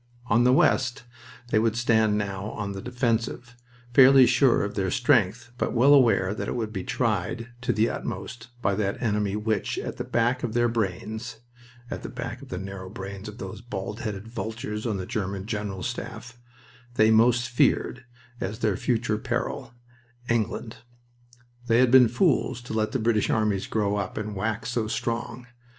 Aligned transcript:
On 0.25 0.45
the 0.45 0.51
west 0.51 1.03
they 1.51 1.59
would 1.59 1.75
stand 1.75 2.17
now 2.17 2.45
on 2.53 2.71
the 2.71 2.81
defensive, 2.81 3.55
fairly 3.93 4.25
sure 4.25 4.63
of 4.63 4.73
their 4.73 4.89
strength, 4.89 5.51
but 5.59 5.73
well 5.73 5.93
aware 5.93 6.33
that 6.33 6.47
it 6.47 6.55
would 6.55 6.73
be 6.73 6.83
tried 6.83 7.49
to 7.61 7.71
the 7.71 7.87
utmost 7.87 8.47
by 8.63 8.73
that 8.73 8.99
enemy 8.99 9.35
which, 9.35 9.77
at 9.77 9.97
the 9.97 10.03
back 10.03 10.41
of 10.41 10.55
their 10.55 10.67
brains 10.67 11.41
(at 11.91 12.01
the 12.01 12.09
back 12.09 12.41
of 12.41 12.49
the 12.49 12.57
narrow 12.57 12.89
brains 12.89 13.27
of 13.27 13.37
those 13.37 13.61
bald 13.61 13.99
headed 13.99 14.27
vultures 14.27 14.87
on 14.87 14.97
the 14.97 15.05
German 15.05 15.45
General 15.45 15.83
Staff), 15.83 16.35
they 16.95 17.11
most 17.11 17.47
feared 17.47 18.03
as 18.39 18.57
their 18.57 18.77
future 18.77 19.19
peril 19.19 19.71
England. 20.27 20.77
They 21.67 21.77
had 21.77 21.91
been 21.91 22.07
fools 22.07 22.59
to 22.63 22.73
let 22.73 22.91
the 22.91 22.97
British 22.97 23.29
armies 23.29 23.67
grow 23.67 23.97
up 23.97 24.17
and 24.17 24.35
wax 24.35 24.71
so 24.71 24.87
strong. 24.87 25.45